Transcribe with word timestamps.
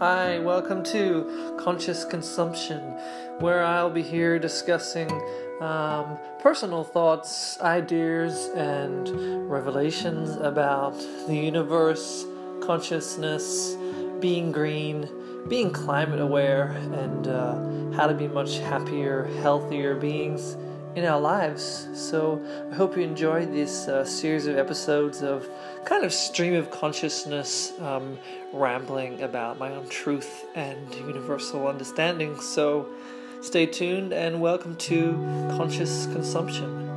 Hi, 0.00 0.38
welcome 0.38 0.82
to 0.84 1.58
Conscious 1.60 2.06
Consumption, 2.06 2.80
where 3.38 3.62
I'll 3.62 3.90
be 3.90 4.00
here 4.00 4.38
discussing 4.38 5.10
um, 5.60 6.16
personal 6.38 6.84
thoughts, 6.84 7.60
ideas, 7.60 8.48
and 8.56 9.50
revelations 9.50 10.36
about 10.36 10.98
the 11.26 11.36
universe, 11.36 12.24
consciousness, 12.62 13.76
being 14.20 14.52
green, 14.52 15.06
being 15.50 15.70
climate 15.70 16.20
aware, 16.20 16.70
and 16.94 17.28
uh, 17.28 17.92
how 17.94 18.06
to 18.06 18.14
be 18.14 18.26
much 18.26 18.56
happier, 18.56 19.24
healthier 19.42 19.96
beings 19.96 20.56
in 20.96 21.04
our 21.04 21.20
lives. 21.20 21.88
So 21.94 22.42
I 22.70 22.74
hope 22.74 22.96
you 22.96 23.02
enjoy 23.02 23.46
this 23.46 23.86
uh, 23.86 24.04
series 24.04 24.46
of 24.46 24.56
episodes 24.56 25.22
of 25.22 25.48
kind 25.84 26.04
of 26.04 26.12
stream 26.12 26.54
of 26.54 26.70
consciousness 26.70 27.72
um, 27.80 28.18
rambling 28.52 29.22
about 29.22 29.58
my 29.58 29.70
own 29.72 29.88
truth 29.88 30.46
and 30.54 30.92
universal 30.94 31.68
understanding. 31.68 32.40
So 32.40 32.88
stay 33.40 33.66
tuned 33.66 34.12
and 34.12 34.40
welcome 34.40 34.76
to 34.76 35.12
Conscious 35.56 36.06
Consumption. 36.06 36.88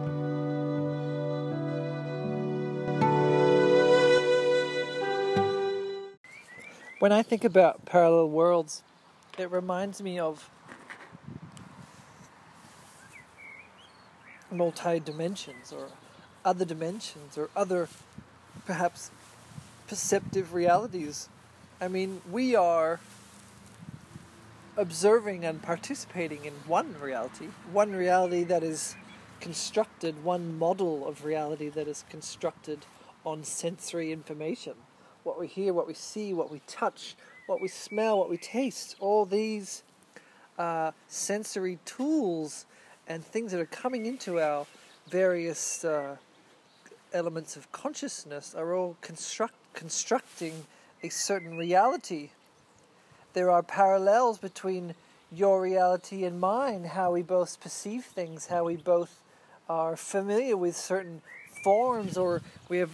When 6.98 7.12
I 7.12 7.22
think 7.22 7.44
about 7.44 7.86
parallel 7.86 8.30
worlds, 8.30 8.82
it 9.38 9.52
reminds 9.52 10.02
me 10.02 10.18
of 10.18 10.50
multi 14.54 15.00
dimensions 15.00 15.72
or 15.72 15.88
other 16.46 16.66
dimensions 16.66 17.38
or 17.38 17.50
other 17.56 17.88
perhaps 18.66 19.12
perceptive 19.88 20.54
realities. 20.54 21.30
I 21.82 21.88
mean, 21.88 22.22
we 22.32 22.56
are 22.56 23.00
observing 24.78 25.46
and 25.46 25.62
participating 25.62 26.46
in 26.46 26.54
one 26.66 26.96
reality, 27.00 27.50
one 27.72 27.92
reality 27.92 28.44
that 28.46 28.64
is 28.64 28.96
constructed, 29.40 30.24
one 30.24 30.58
model 30.58 31.08
of 31.08 31.26
reality 31.26 31.70
that 31.70 31.88
is 31.88 32.06
constructed 32.10 32.86
on 33.26 33.44
sensory 33.44 34.12
information. 34.12 34.74
What 35.24 35.40
we 35.40 35.48
hear, 35.48 35.74
what 35.74 35.88
we 35.88 35.94
see, 35.94 36.34
what 36.34 36.52
we 36.52 36.62
touch, 36.66 37.16
what 37.46 37.62
we 37.62 37.68
smell, 37.68 38.18
what 38.18 38.30
we 38.30 38.38
taste, 38.38 38.96
all 39.00 39.26
these 39.26 39.84
uh, 40.58 40.92
sensory 41.08 41.80
tools 41.86 42.66
and 43.08 43.24
things 43.24 43.52
that 43.52 43.60
are 43.60 43.66
coming 43.66 44.06
into 44.06 44.40
our 44.40 44.66
various 45.10 45.84
uh, 45.84 46.16
elements 47.14 47.56
of 47.56 47.72
consciousness 47.72 48.56
are 48.56 48.74
all 48.76 48.98
construct, 49.02 49.56
constructing 49.74 50.66
a 51.04 51.10
certain 51.10 51.58
reality. 51.58 52.30
There 53.34 53.52
are 53.52 53.64
parallels 53.64 54.38
between 54.38 54.96
your 55.32 55.62
reality 55.62 56.24
and 56.24 56.40
mine, 56.40 56.86
how 56.86 57.12
we 57.12 57.22
both 57.22 57.60
perceive 57.60 58.06
things, 58.06 58.48
how 58.48 58.66
we 58.66 58.76
both 58.76 59.22
are 59.68 59.96
familiar 59.96 60.56
with 60.56 60.76
certain 60.76 61.22
forms, 61.64 62.18
or 62.18 62.42
we 62.70 62.78
have 62.78 62.92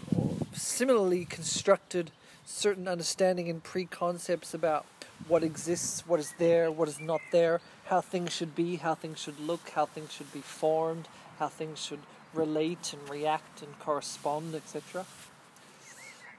similarly 0.54 1.26
constructed 1.26 2.12
certain 2.46 2.88
understanding 2.88 3.50
and 3.50 3.64
preconcepts 3.64 4.54
about 4.54 4.86
what 5.28 5.44
exists, 5.44 6.08
what 6.08 6.20
is 6.20 6.34
there, 6.38 6.72
what 6.72 6.88
is 6.88 7.00
not 7.00 7.22
there, 7.32 7.62
how 7.86 8.02
things 8.02 8.34
should 8.34 8.56
be, 8.56 8.78
how 8.78 8.96
things 8.96 9.20
should 9.20 9.40
look, 9.40 9.70
how 9.72 9.86
things 9.86 10.12
should 10.12 10.32
be 10.32 10.42
formed, 10.42 11.08
how 11.40 11.48
things 11.48 11.84
should 11.84 12.00
relate 12.34 12.94
and 12.94 13.10
react 13.10 13.62
and 13.62 13.78
correspond, 13.80 14.56
etc. 14.56 15.06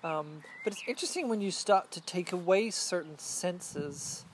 Um, 0.02 0.42
but 0.64 0.72
it's 0.72 0.82
interesting 0.86 1.28
when 1.28 1.40
you 1.40 1.50
start 1.50 1.90
to 1.92 2.00
take 2.00 2.32
away 2.32 2.70
certain 2.70 3.18
senses. 3.18 4.24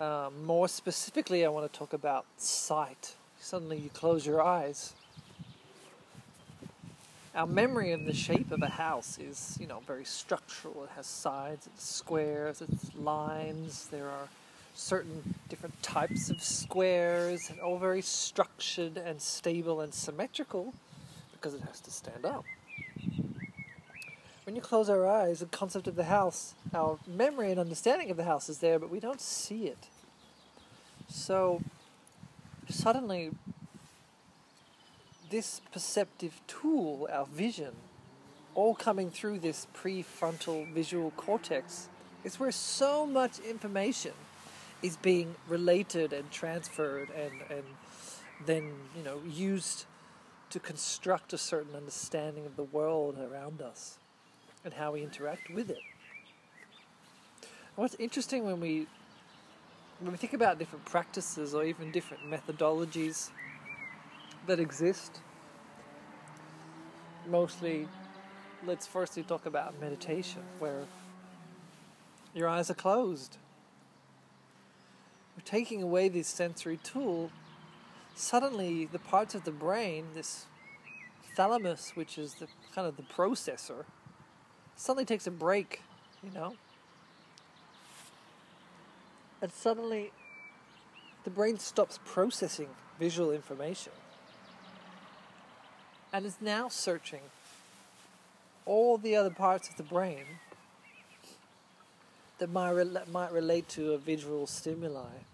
Um, 0.00 0.44
more 0.44 0.68
specifically, 0.68 1.44
I 1.44 1.48
want 1.48 1.72
to 1.72 1.78
talk 1.78 1.92
about 1.92 2.26
sight. 2.36 3.14
Suddenly, 3.40 3.78
you 3.78 3.90
close 3.90 4.26
your 4.26 4.42
eyes. 4.42 4.92
Our 7.34 7.48
memory 7.48 7.90
of 7.90 8.04
the 8.04 8.14
shape 8.14 8.52
of 8.52 8.62
a 8.62 8.68
house 8.68 9.18
is, 9.18 9.58
you 9.60 9.66
know, 9.66 9.80
very 9.88 10.04
structural. 10.04 10.84
It 10.84 10.90
has 10.94 11.06
sides, 11.06 11.66
it's 11.66 11.84
squares, 11.84 12.62
it's 12.62 12.94
lines. 12.94 13.88
There 13.88 14.08
are 14.08 14.28
certain 14.76 15.34
different 15.48 15.82
types 15.82 16.30
of 16.30 16.40
squares, 16.40 17.50
and 17.50 17.58
all 17.58 17.76
very 17.76 18.02
structured 18.02 18.96
and 18.96 19.20
stable 19.20 19.80
and 19.80 19.92
symmetrical 19.92 20.74
because 21.32 21.54
it 21.54 21.62
has 21.62 21.80
to 21.80 21.90
stand 21.90 22.24
up. 22.24 22.44
When 24.44 24.54
you 24.54 24.62
close 24.62 24.88
our 24.88 25.04
eyes, 25.04 25.40
the 25.40 25.46
concept 25.46 25.88
of 25.88 25.96
the 25.96 26.04
house, 26.04 26.54
our 26.72 27.00
memory 27.04 27.50
and 27.50 27.58
understanding 27.58 28.12
of 28.12 28.16
the 28.16 28.24
house 28.24 28.48
is 28.48 28.58
there, 28.58 28.78
but 28.78 28.90
we 28.90 29.00
don't 29.00 29.20
see 29.20 29.66
it. 29.66 29.88
So 31.08 31.62
suddenly, 32.68 33.32
this 35.30 35.60
perceptive 35.72 36.40
tool, 36.46 37.08
our 37.12 37.26
vision, 37.26 37.74
all 38.54 38.74
coming 38.74 39.10
through 39.10 39.38
this 39.40 39.66
prefrontal 39.74 40.70
visual 40.72 41.10
cortex, 41.12 41.88
is 42.24 42.38
where 42.40 42.52
so 42.52 43.06
much 43.06 43.38
information 43.40 44.12
is 44.82 44.96
being 44.96 45.34
related 45.48 46.12
and 46.12 46.30
transferred 46.30 47.08
and, 47.10 47.32
and 47.50 47.64
then, 48.46 48.72
you 48.96 49.02
know, 49.02 49.20
used 49.26 49.86
to 50.50 50.60
construct 50.60 51.32
a 51.32 51.38
certain 51.38 51.74
understanding 51.74 52.46
of 52.46 52.56
the 52.56 52.62
world 52.62 53.18
around 53.18 53.60
us 53.60 53.98
and 54.64 54.74
how 54.74 54.92
we 54.92 55.02
interact 55.02 55.50
with 55.50 55.70
it. 55.70 55.78
What's 57.76 57.96
interesting 57.96 58.44
when 58.44 58.60
we 58.60 58.86
when 60.00 60.12
we 60.12 60.18
think 60.18 60.32
about 60.32 60.58
different 60.58 60.84
practices 60.84 61.54
or 61.54 61.64
even 61.64 61.90
different 61.90 62.24
methodologies 62.28 63.30
that 64.46 64.60
exist, 64.60 65.20
mostly 67.28 67.88
let's 68.66 68.86
firstly 68.86 69.22
talk 69.22 69.46
about 69.46 69.78
meditation, 69.80 70.42
where 70.58 70.84
your 72.34 72.48
eyes 72.48 72.70
are 72.70 72.74
closed. 72.74 73.38
We're 75.36 75.44
taking 75.44 75.82
away 75.82 76.08
this 76.08 76.28
sensory 76.28 76.78
tool 76.78 77.30
suddenly 78.14 78.86
the 78.86 78.98
parts 78.98 79.34
of 79.34 79.44
the 79.44 79.50
brain, 79.50 80.06
this 80.14 80.46
thalamus, 81.34 81.92
which 81.94 82.16
is 82.16 82.34
the 82.34 82.46
kind 82.74 82.86
of 82.86 82.96
the 82.96 83.02
processor, 83.02 83.84
suddenly 84.76 85.04
takes 85.04 85.26
a 85.26 85.30
break, 85.30 85.82
you 86.22 86.30
know? 86.30 86.54
And 89.42 89.52
suddenly 89.52 90.12
the 91.24 91.30
brain 91.30 91.58
stops 91.58 91.98
processing 92.04 92.68
visual 92.98 93.32
information 93.32 93.92
and 96.14 96.24
is 96.24 96.36
now 96.40 96.68
searching 96.68 97.20
all 98.64 98.96
the 98.96 99.14
other 99.14 99.30
parts 99.30 99.68
of 99.68 99.76
the 99.76 99.82
brain 99.82 100.24
that 102.38 102.50
might, 102.50 103.12
might 103.12 103.32
relate 103.32 103.68
to 103.68 103.92
a 103.92 103.98
visual 103.98 104.46
stimuli 104.46 105.24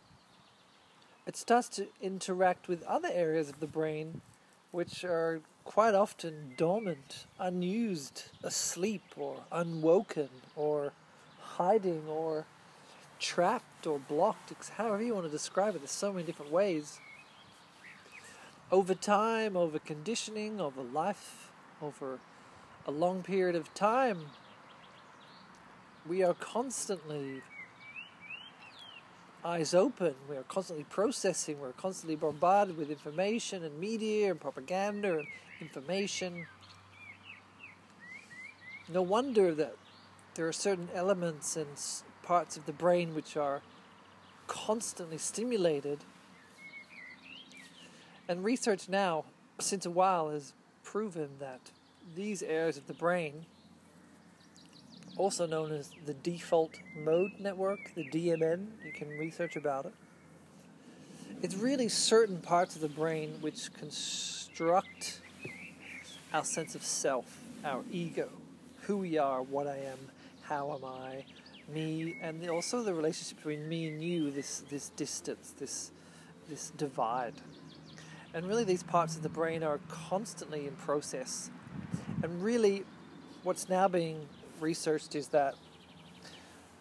it 1.30 1.36
starts 1.36 1.68
to 1.68 1.86
interact 2.00 2.66
with 2.66 2.82
other 2.82 3.08
areas 3.12 3.48
of 3.48 3.60
the 3.60 3.66
brain 3.68 4.20
which 4.72 5.04
are 5.04 5.40
quite 5.64 5.94
often 5.94 6.54
dormant, 6.56 7.26
unused, 7.38 8.24
asleep, 8.42 9.02
or 9.16 9.36
unwoken, 9.52 10.28
or 10.56 10.92
hiding, 11.40 12.02
or 12.08 12.46
trapped, 13.20 13.86
or 13.86 14.00
blocked, 14.00 14.52
however 14.70 15.02
you 15.02 15.14
want 15.14 15.24
to 15.24 15.30
describe 15.30 15.76
it. 15.76 15.78
There's 15.78 15.92
so 15.92 16.12
many 16.12 16.24
different 16.24 16.50
ways. 16.50 16.98
Over 18.72 18.94
time, 18.94 19.56
over 19.56 19.80
conditioning, 19.80 20.60
over 20.60 20.82
life, 20.82 21.50
over 21.82 22.20
a 22.86 22.92
long 22.92 23.24
period 23.24 23.56
of 23.56 23.74
time, 23.74 24.26
we 26.06 26.22
are 26.22 26.34
constantly 26.34 27.42
eyes 29.44 29.74
open. 29.74 30.14
We 30.28 30.36
are 30.36 30.44
constantly 30.44 30.84
processing. 30.88 31.58
We're 31.58 31.72
constantly 31.72 32.14
bombarded 32.14 32.76
with 32.76 32.90
information 32.90 33.64
and 33.64 33.76
media 33.80 34.30
and 34.30 34.40
propaganda 34.40 35.18
and 35.18 35.26
information. 35.60 36.46
No 38.88 39.02
wonder 39.02 39.52
that 39.52 39.74
there 40.36 40.46
are 40.46 40.52
certain 40.52 40.90
elements 40.94 41.56
and 41.56 41.68
parts 42.22 42.56
of 42.56 42.66
the 42.66 42.72
brain 42.72 43.16
which 43.16 43.36
are 43.36 43.62
constantly 44.46 45.18
stimulated. 45.18 46.04
And 48.30 48.44
research 48.44 48.88
now, 48.88 49.24
since 49.58 49.84
a 49.84 49.90
while, 49.90 50.30
has 50.30 50.52
proven 50.84 51.30
that 51.40 51.72
these 52.14 52.44
areas 52.44 52.76
of 52.76 52.86
the 52.86 52.94
brain 52.94 53.44
also 55.16 55.48
known 55.48 55.72
as 55.72 55.90
the 56.06 56.14
default 56.14 56.76
mode 56.96 57.32
network, 57.40 57.80
the 57.96 58.08
DMN. 58.08 58.68
You 58.84 58.92
can 58.92 59.08
research 59.18 59.56
about 59.56 59.86
it. 59.86 59.94
It's 61.42 61.56
really 61.56 61.88
certain 61.88 62.36
parts 62.36 62.76
of 62.76 62.82
the 62.82 62.88
brain 62.88 63.36
which 63.40 63.74
construct 63.74 65.22
our 66.32 66.44
sense 66.44 66.76
of 66.76 66.84
self, 66.84 67.36
our 67.64 67.82
ego, 67.90 68.28
who 68.82 68.98
we 68.98 69.18
are, 69.18 69.42
what 69.42 69.66
I 69.66 69.78
am, 69.78 69.98
how 70.42 70.72
am 70.72 70.84
I, 70.84 71.24
me, 71.68 72.16
and 72.22 72.48
also 72.48 72.84
the 72.84 72.94
relationship 72.94 73.38
between 73.38 73.68
me 73.68 73.88
and 73.88 74.00
you. 74.00 74.30
This 74.30 74.62
this 74.70 74.90
distance, 74.90 75.52
this 75.58 75.90
this 76.48 76.70
divide, 76.76 77.34
and 78.32 78.46
really 78.46 78.64
these 78.64 78.82
parts 78.82 79.16
of 79.16 79.22
the 79.22 79.28
brain 79.28 79.62
are 79.62 79.80
constantly 79.88 80.66
in 80.66 80.74
process. 80.76 81.50
And 82.22 82.42
really, 82.42 82.84
what's 83.42 83.68
now 83.68 83.88
being 83.88 84.26
researched 84.60 85.14
is 85.14 85.28
that 85.28 85.54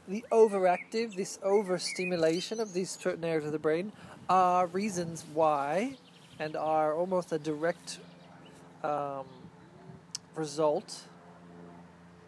the 0.07 0.25
overactive, 0.31 1.15
this 1.15 1.39
overstimulation 1.43 2.59
of 2.59 2.73
these 2.73 2.91
certain 2.91 3.23
areas 3.23 3.45
of 3.45 3.51
the 3.51 3.59
brain 3.59 3.91
are 4.29 4.67
reasons 4.67 5.25
why 5.33 5.97
and 6.39 6.55
are 6.55 6.93
almost 6.95 7.31
a 7.31 7.39
direct 7.39 7.99
um, 8.83 9.25
result 10.35 11.03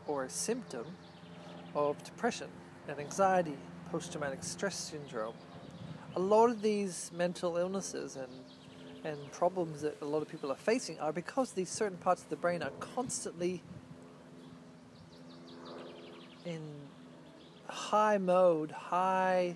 or 0.07 0.23
a 0.25 0.29
symptom 0.29 0.85
of 1.75 2.03
depression 2.03 2.47
and 2.88 3.00
anxiety, 3.00 3.57
post 3.91 4.12
traumatic 4.12 4.44
stress 4.44 4.75
syndrome. 4.75 5.33
A 6.15 6.19
lot 6.19 6.50
of 6.50 6.62
these 6.62 7.12
mental 7.15 7.57
illnesses 7.57 8.15
and 8.15 8.31
and 9.03 9.31
problems 9.31 9.81
that 9.81 9.98
a 10.01 10.06
lot 10.06 10.21
of 10.21 10.30
people 10.30 10.51
are 10.51 10.56
facing 10.56 11.00
are 11.00 11.12
because 11.12 11.53
these 11.53 11.69
certain 11.69 11.98
parts 11.98 12.21
of 12.21 12.30
the 12.30 12.36
brain 12.36 12.62
are 12.62 12.71
constantly 12.80 13.62
in 16.45 16.62
high 17.68 18.18
mode, 18.18 18.71
high 18.71 19.56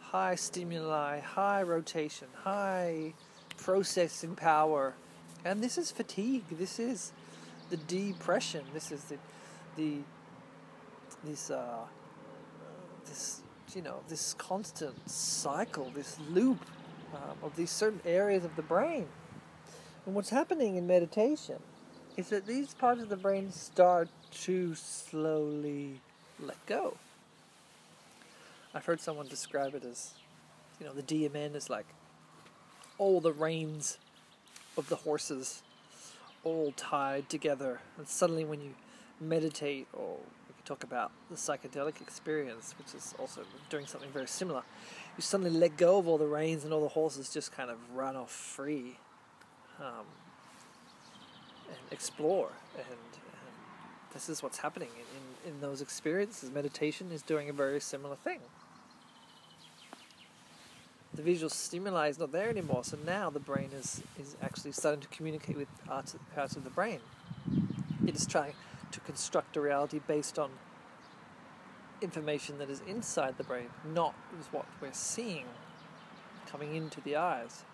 high 0.00 0.34
stimuli, 0.34 1.20
high 1.20 1.62
rotation, 1.62 2.28
high 2.42 3.12
processing 3.56 4.34
power. 4.34 4.94
And 5.44 5.62
this 5.62 5.76
is 5.78 5.90
fatigue. 5.90 6.44
This 6.50 6.78
is 6.78 7.12
the 7.70 7.76
depression. 7.76 8.64
This 8.72 8.92
is 8.92 9.04
the 9.04 9.18
the 9.76 9.98
this 11.24 11.50
uh, 11.50 11.84
this 13.06 13.42
you 13.74 13.82
know 13.82 14.00
this 14.08 14.34
constant 14.34 15.08
cycle, 15.08 15.90
this 15.94 16.18
loop 16.30 16.64
um, 17.14 17.36
of 17.42 17.56
these 17.56 17.70
certain 17.70 18.00
areas 18.04 18.44
of 18.44 18.56
the 18.56 18.62
brain. 18.62 19.06
And 20.04 20.14
what's 20.14 20.30
happening 20.30 20.76
in 20.76 20.86
meditation 20.86 21.58
is 22.16 22.28
that 22.28 22.46
these 22.46 22.74
parts 22.74 23.02
of 23.02 23.08
the 23.08 23.16
brain 23.16 23.50
start 23.50 24.08
to 24.30 24.74
slowly 24.74 26.00
let 26.40 26.64
go. 26.66 26.96
I've 28.74 28.84
heard 28.84 29.00
someone 29.00 29.26
describe 29.26 29.74
it 29.74 29.84
as, 29.84 30.14
you 30.78 30.86
know, 30.86 30.92
the 30.92 31.02
DMN 31.02 31.54
is 31.54 31.68
like 31.68 31.86
all 32.98 33.20
the 33.20 33.32
reins 33.32 33.98
of 34.76 34.88
the 34.88 34.96
horses 34.96 35.62
all 36.44 36.72
tied 36.76 37.28
together. 37.28 37.80
And 37.98 38.06
suddenly, 38.06 38.44
when 38.44 38.60
you 38.60 38.74
meditate, 39.20 39.88
or 39.92 40.18
we 40.48 40.54
could 40.54 40.64
talk 40.64 40.84
about 40.84 41.10
the 41.30 41.36
psychedelic 41.36 42.00
experience, 42.00 42.74
which 42.78 42.94
is 42.94 43.14
also 43.18 43.42
doing 43.68 43.86
something 43.86 44.10
very 44.10 44.28
similar, 44.28 44.62
you 45.16 45.22
suddenly 45.22 45.50
let 45.50 45.76
go 45.76 45.98
of 45.98 46.08
all 46.08 46.18
the 46.18 46.26
reins 46.26 46.64
and 46.64 46.72
all 46.72 46.82
the 46.82 46.88
horses 46.88 47.32
just 47.32 47.52
kind 47.52 47.70
of 47.70 47.78
run 47.94 48.16
off 48.16 48.30
free 48.30 48.98
um, 49.80 50.06
and 51.68 51.78
explore. 51.90 52.52
And, 52.76 52.86
and, 52.86 52.96
this 54.12 54.30
is 54.30 54.42
what's 54.42 54.56
happening 54.56 54.88
in, 54.94 55.50
in, 55.50 55.54
in 55.54 55.60
those 55.60 55.82
experiences. 55.82 56.50
Meditation 56.50 57.12
is 57.12 57.20
doing 57.20 57.50
a 57.50 57.52
very 57.52 57.80
similar 57.80 58.16
thing 58.16 58.40
the 61.16 61.22
visual 61.22 61.48
stimuli 61.48 62.08
is 62.08 62.18
not 62.18 62.30
there 62.30 62.50
anymore. 62.50 62.84
So 62.84 62.98
now 63.04 63.30
the 63.30 63.40
brain 63.40 63.70
is, 63.72 64.02
is 64.20 64.36
actually 64.42 64.72
starting 64.72 65.00
to 65.00 65.08
communicate 65.08 65.56
with 65.56 65.68
parts 65.86 66.14
of, 66.14 66.34
parts 66.34 66.56
of 66.56 66.64
the 66.64 66.70
brain. 66.70 67.00
It 68.06 68.14
is 68.14 68.26
trying 68.26 68.52
to 68.92 69.00
construct 69.00 69.56
a 69.56 69.60
reality 69.60 70.00
based 70.06 70.38
on 70.38 70.50
information 72.00 72.58
that 72.58 72.70
is 72.70 72.82
inside 72.86 73.38
the 73.38 73.44
brain, 73.44 73.68
not 73.94 74.14
what 74.50 74.66
we're 74.80 74.92
seeing 74.92 75.46
coming 76.46 76.74
into 76.74 77.00
the 77.00 77.16
eyes. 77.16 77.64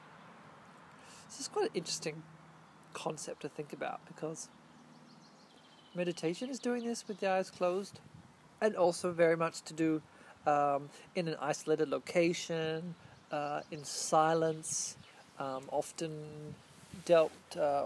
This 1.28 1.40
is 1.40 1.48
quite 1.48 1.66
an 1.66 1.70
interesting 1.74 2.22
concept 2.94 3.42
to 3.42 3.48
think 3.48 3.72
about 3.72 4.00
because 4.06 4.48
meditation 5.94 6.48
is 6.48 6.58
doing 6.58 6.84
this 6.84 7.06
with 7.08 7.20
the 7.20 7.30
eyes 7.30 7.50
closed 7.50 8.00
and 8.60 8.76
also 8.76 9.12
very 9.12 9.36
much 9.36 9.62
to 9.62 9.74
do 9.74 10.02
um, 10.46 10.88
in 11.14 11.28
an 11.28 11.36
isolated 11.40 11.88
location 11.88 12.94
uh, 13.30 13.60
in 13.70 13.82
silence, 13.82 14.96
um, 15.38 15.64
often 15.70 16.12
dealt 17.04 17.32
uh, 17.58 17.84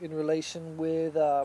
in 0.00 0.14
relation 0.14 0.76
with 0.76 1.16
uh, 1.16 1.44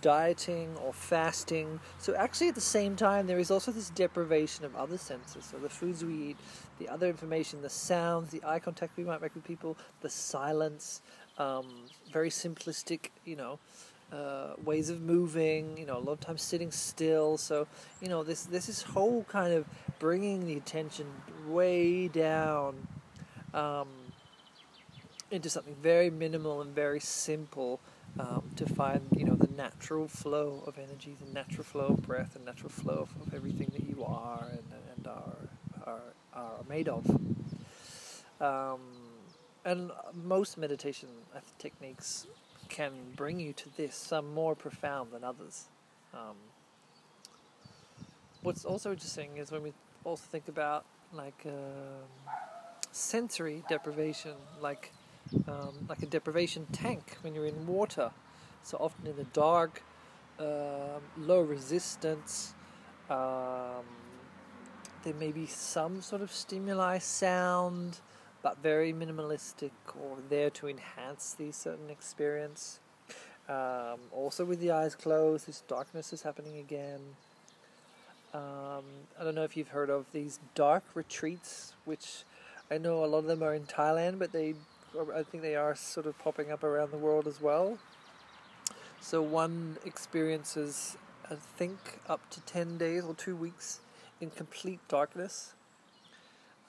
dieting 0.00 0.76
or 0.84 0.92
fasting. 0.92 1.80
So, 1.98 2.14
actually, 2.14 2.48
at 2.48 2.54
the 2.54 2.60
same 2.60 2.96
time, 2.96 3.26
there 3.26 3.38
is 3.38 3.50
also 3.50 3.72
this 3.72 3.90
deprivation 3.90 4.64
of 4.64 4.74
other 4.76 4.98
senses. 4.98 5.44
So, 5.44 5.58
the 5.58 5.68
foods 5.68 6.04
we 6.04 6.30
eat, 6.30 6.36
the 6.78 6.88
other 6.88 7.08
information, 7.08 7.62
the 7.62 7.70
sounds, 7.70 8.30
the 8.30 8.42
eye 8.44 8.58
contact 8.58 8.96
we 8.96 9.04
might 9.04 9.20
make 9.20 9.34
with 9.34 9.44
people, 9.44 9.76
the 10.00 10.10
silence, 10.10 11.02
um, 11.38 11.66
very 12.12 12.30
simplistic, 12.30 13.10
you 13.24 13.36
know. 13.36 13.58
Uh, 14.12 14.54
ways 14.64 14.90
of 14.90 15.00
moving, 15.00 15.78
you 15.78 15.86
know, 15.86 15.96
a 15.96 16.00
lot 16.00 16.14
of 16.14 16.18
times 16.18 16.42
sitting 16.42 16.72
still. 16.72 17.38
So, 17.38 17.68
you 18.00 18.08
know, 18.08 18.24
this 18.24 18.42
this 18.42 18.68
is 18.68 18.82
whole 18.82 19.22
kind 19.28 19.52
of 19.52 19.64
bringing 20.00 20.48
the 20.48 20.56
attention 20.56 21.06
way 21.46 22.08
down 22.08 22.88
um, 23.54 23.86
into 25.30 25.48
something 25.48 25.76
very 25.80 26.10
minimal 26.10 26.60
and 26.60 26.74
very 26.74 26.98
simple 26.98 27.78
um, 28.18 28.50
to 28.56 28.66
find, 28.66 29.02
you 29.16 29.24
know, 29.24 29.36
natural 29.64 30.08
flow 30.08 30.62
of 30.66 30.78
energy, 30.78 31.12
the 31.24 31.32
natural 31.32 31.64
flow 31.64 31.88
of 31.94 32.02
breath, 32.02 32.34
and 32.36 32.44
natural 32.44 32.70
flow 32.70 33.06
of, 33.06 33.10
of 33.26 33.34
everything 33.34 33.70
that 33.76 33.84
you 33.90 33.98
are 34.04 34.46
and, 34.50 34.68
and 34.96 35.06
are, 35.06 35.36
are 35.86 36.14
are 36.32 36.64
made 36.68 36.88
of. 36.88 37.04
Um, 38.40 38.80
and 39.64 39.90
most 40.14 40.56
meditation 40.56 41.08
techniques 41.58 42.26
can 42.68 42.92
bring 43.16 43.38
you 43.38 43.52
to 43.52 43.68
this, 43.76 43.94
some 43.94 44.32
more 44.32 44.54
profound 44.54 45.12
than 45.12 45.24
others. 45.24 45.64
Um, 46.14 46.36
what's 48.42 48.64
also 48.64 48.92
interesting 48.92 49.36
is 49.36 49.50
when 49.50 49.62
we 49.62 49.72
also 50.04 50.24
think 50.30 50.48
about 50.48 50.84
like 51.12 51.42
um, 51.46 52.32
sensory 52.92 53.62
deprivation, 53.68 54.36
like 54.60 54.92
um, 55.46 55.74
like 55.88 56.02
a 56.02 56.06
deprivation 56.06 56.66
tank 56.72 57.18
when 57.22 57.34
you're 57.34 57.46
in 57.46 57.66
water. 57.66 58.10
So 58.62 58.78
often 58.78 59.06
in 59.06 59.16
the 59.16 59.24
dark, 59.24 59.82
um, 60.38 61.02
low 61.18 61.40
resistance. 61.40 62.54
Um, 63.08 63.84
there 65.02 65.14
may 65.14 65.32
be 65.32 65.46
some 65.46 66.02
sort 66.02 66.22
of 66.22 66.32
stimuli, 66.32 66.98
sound, 66.98 68.00
but 68.42 68.58
very 68.62 68.92
minimalistic 68.92 69.70
or 69.98 70.18
there 70.28 70.50
to 70.50 70.68
enhance 70.68 71.34
the 71.34 71.52
certain 71.52 71.90
experience. 71.90 72.80
Um, 73.48 73.98
also, 74.12 74.44
with 74.44 74.60
the 74.60 74.70
eyes 74.70 74.94
closed, 74.94 75.46
this 75.46 75.62
darkness 75.66 76.12
is 76.12 76.22
happening 76.22 76.58
again. 76.58 77.00
Um, 78.32 78.84
I 79.18 79.24
don't 79.24 79.34
know 79.34 79.42
if 79.42 79.56
you've 79.56 79.68
heard 79.68 79.90
of 79.90 80.06
these 80.12 80.38
dark 80.54 80.84
retreats, 80.94 81.72
which 81.84 82.22
I 82.70 82.78
know 82.78 83.04
a 83.04 83.06
lot 83.06 83.18
of 83.18 83.24
them 83.24 83.42
are 83.42 83.54
in 83.54 83.64
Thailand, 83.64 84.20
but 84.20 84.30
they, 84.30 84.54
I 85.14 85.24
think 85.24 85.42
they 85.42 85.56
are 85.56 85.74
sort 85.74 86.06
of 86.06 86.16
popping 86.18 86.52
up 86.52 86.62
around 86.62 86.92
the 86.92 86.98
world 86.98 87.26
as 87.26 87.40
well. 87.40 87.78
So 89.00 89.22
one 89.22 89.78
experiences, 89.84 90.96
I 91.30 91.34
think, 91.34 91.98
up 92.08 92.28
to 92.30 92.40
ten 92.42 92.78
days 92.78 93.04
or 93.04 93.14
two 93.14 93.34
weeks 93.34 93.80
in 94.20 94.30
complete 94.30 94.80
darkness 94.88 95.54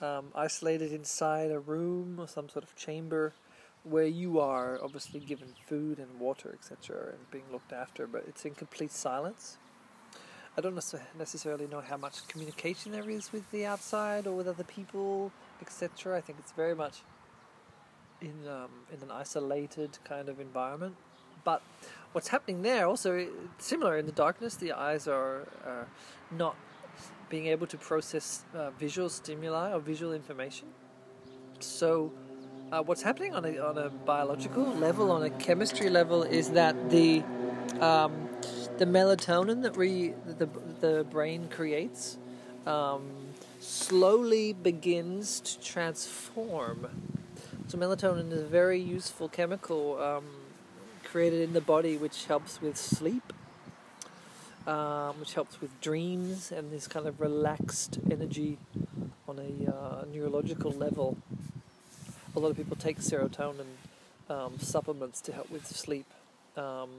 um, 0.02 0.26
isolated 0.34 0.92
inside 0.92 1.50
a 1.50 1.58
room 1.58 2.18
or 2.18 2.26
some 2.26 2.48
sort 2.48 2.64
of 2.64 2.74
chamber 2.74 3.32
where 3.84 4.06
you 4.06 4.38
are 4.40 4.78
obviously 4.82 5.20
given 5.20 5.54
food 5.66 5.98
and 5.98 6.20
water, 6.20 6.50
etc., 6.52 7.10
and 7.10 7.30
being 7.30 7.44
looked 7.50 7.72
after, 7.72 8.06
but 8.06 8.24
it's 8.28 8.44
in 8.44 8.54
complete 8.54 8.92
silence. 8.92 9.56
I 10.56 10.60
don't 10.60 10.74
necessarily 11.18 11.66
know 11.66 11.80
how 11.80 11.96
much 11.96 12.28
communication 12.28 12.92
there 12.92 13.08
is 13.08 13.32
with 13.32 13.50
the 13.50 13.64
outside 13.64 14.26
or 14.26 14.32
with 14.32 14.46
other 14.46 14.64
people, 14.64 15.32
etc. 15.62 16.16
I 16.16 16.20
think 16.20 16.38
it's 16.38 16.52
very 16.52 16.74
much 16.74 17.00
in 18.20 18.46
um, 18.46 18.70
in 18.92 19.02
an 19.02 19.10
isolated 19.10 19.98
kind 20.04 20.28
of 20.28 20.38
environment. 20.38 20.96
But 21.44 21.62
what's 22.12 22.28
happening 22.28 22.62
there 22.62 22.86
also 22.86 23.26
similar 23.58 23.98
in 23.98 24.06
the 24.06 24.12
darkness. 24.12 24.56
The 24.56 24.72
eyes 24.72 25.08
are, 25.08 25.48
are 25.66 25.88
not 26.30 26.56
being 27.28 27.46
able 27.46 27.66
to 27.66 27.78
process 27.78 28.44
uh, 28.54 28.70
visual 28.78 29.08
stimuli 29.08 29.72
or 29.72 29.80
visual 29.80 30.12
information. 30.12 30.68
So, 31.60 32.12
uh, 32.70 32.82
what's 32.82 33.02
happening 33.02 33.34
on 33.34 33.44
a, 33.44 33.58
on 33.58 33.78
a 33.78 33.88
biological 33.88 34.64
level, 34.64 35.10
on 35.10 35.22
a 35.22 35.30
chemistry 35.30 35.90
level, 35.90 36.22
is 36.22 36.50
that 36.50 36.90
the 36.90 37.22
um, 37.80 38.28
the 38.78 38.84
melatonin 38.84 39.62
that 39.62 39.76
we 39.76 40.14
the 40.26 40.48
the 40.80 41.06
brain 41.10 41.48
creates 41.48 42.18
um, 42.66 43.02
slowly 43.60 44.52
begins 44.52 45.40
to 45.40 45.60
transform. 45.60 46.88
So 47.68 47.78
melatonin 47.78 48.32
is 48.32 48.42
a 48.42 48.46
very 48.46 48.80
useful 48.80 49.28
chemical 49.28 50.00
um, 50.00 50.24
created 51.12 51.42
in 51.42 51.52
the 51.52 51.60
body, 51.60 51.96
which 51.96 52.26
helps 52.26 52.60
with 52.60 52.76
sleep 52.76 53.32
um, 54.66 55.18
which 55.18 55.34
helps 55.34 55.60
with 55.60 55.80
dreams 55.80 56.52
and 56.52 56.70
this 56.70 56.86
kind 56.86 57.06
of 57.06 57.20
relaxed 57.20 57.98
energy 58.10 58.58
on 59.26 59.38
a 59.38 59.70
uh, 59.70 60.04
neurological 60.12 60.70
level. 60.70 61.16
A 62.36 62.38
lot 62.38 62.50
of 62.50 62.56
people 62.56 62.76
take 62.76 62.98
serotonin 62.98 63.66
um, 64.30 64.58
supplements 64.58 65.20
to 65.22 65.32
help 65.32 65.50
with 65.50 65.66
sleep. 65.66 66.06
Um, 66.56 66.90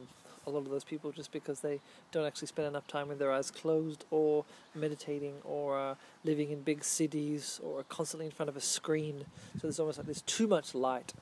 a 0.46 0.50
lot 0.50 0.60
of 0.60 0.70
those 0.70 0.84
people 0.84 1.12
just 1.12 1.32
because 1.32 1.62
they 1.62 1.80
don't 2.12 2.26
actually 2.26 2.50
spend 2.50 2.68
enough 2.68 2.86
time 2.86 3.08
with 3.08 3.18
their 3.18 3.32
eyes 3.32 3.50
closed 3.50 4.04
or 4.12 4.44
meditating 4.76 5.36
or 5.46 5.80
uh, 5.80 5.96
living 6.26 6.52
in 6.52 6.62
big 6.62 6.84
cities 6.84 7.62
or 7.64 7.84
constantly 7.84 8.26
in 8.26 8.32
front 8.32 8.50
of 8.50 8.58
a 8.58 8.62
screen. 8.62 9.26
So 9.54 9.60
there's 9.64 9.80
almost 9.80 10.00
like 10.00 10.06
there's 10.06 10.22
too 10.24 10.48
much 10.48 10.76
light, 10.76 11.14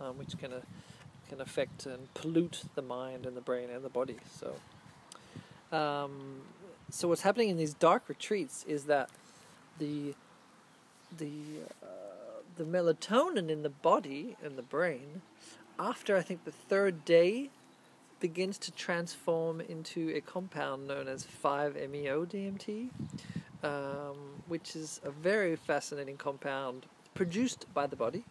um, 0.00 0.16
which 0.16 0.38
can 0.38 0.54
uh, 0.54 0.60
can 1.28 1.40
affect 1.40 1.86
and 1.86 2.12
pollute 2.14 2.64
the 2.74 2.82
mind 2.82 3.26
and 3.26 3.36
the 3.36 3.40
brain 3.40 3.70
and 3.70 3.84
the 3.84 3.88
body. 3.88 4.16
So, 4.38 5.76
um, 5.76 6.42
so 6.90 7.08
what's 7.08 7.22
happening 7.22 7.48
in 7.48 7.56
these 7.56 7.74
dark 7.74 8.08
retreats 8.08 8.64
is 8.68 8.84
that 8.84 9.10
the 9.78 10.14
the 11.16 11.60
uh, 11.82 11.86
the 12.56 12.64
melatonin 12.64 13.48
in 13.50 13.62
the 13.62 13.70
body 13.70 14.36
and 14.42 14.56
the 14.56 14.62
brain 14.62 15.22
after 15.78 16.16
I 16.16 16.22
think 16.22 16.44
the 16.44 16.52
third 16.52 17.04
day 17.04 17.50
begins 18.20 18.58
to 18.58 18.72
transform 18.72 19.60
into 19.60 20.12
a 20.14 20.20
compound 20.20 20.88
known 20.88 21.06
as 21.06 21.26
5-MeO-DMT, 21.44 22.88
um, 23.62 24.16
which 24.48 24.74
is 24.74 25.00
a 25.04 25.10
very 25.10 25.54
fascinating 25.54 26.16
compound 26.16 26.86
produced 27.14 27.66
by 27.74 27.86
the 27.86 27.96
body, 27.96 28.24